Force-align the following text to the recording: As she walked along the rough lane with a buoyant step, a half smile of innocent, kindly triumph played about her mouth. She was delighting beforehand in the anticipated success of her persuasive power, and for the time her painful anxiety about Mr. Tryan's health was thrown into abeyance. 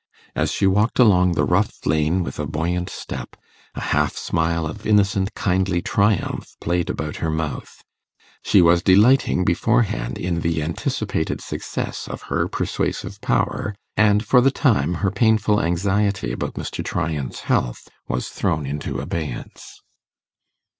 As 0.35 0.51
she 0.51 0.65
walked 0.65 0.97
along 0.97 1.33
the 1.33 1.43
rough 1.45 1.85
lane 1.85 2.23
with 2.23 2.39
a 2.39 2.47
buoyant 2.47 2.89
step, 2.89 3.35
a 3.75 3.81
half 3.93 4.15
smile 4.15 4.65
of 4.65 4.87
innocent, 4.87 5.35
kindly 5.35 5.79
triumph 5.83 6.55
played 6.59 6.89
about 6.89 7.17
her 7.17 7.29
mouth. 7.29 7.83
She 8.43 8.63
was 8.63 8.81
delighting 8.81 9.45
beforehand 9.45 10.17
in 10.17 10.39
the 10.39 10.63
anticipated 10.63 11.39
success 11.39 12.07
of 12.07 12.23
her 12.33 12.47
persuasive 12.47 13.21
power, 13.21 13.75
and 13.95 14.25
for 14.25 14.41
the 14.41 14.49
time 14.49 14.95
her 15.05 15.11
painful 15.11 15.61
anxiety 15.61 16.31
about 16.31 16.55
Mr. 16.55 16.83
Tryan's 16.83 17.41
health 17.41 17.87
was 18.07 18.29
thrown 18.29 18.65
into 18.65 18.99
abeyance. 18.99 19.83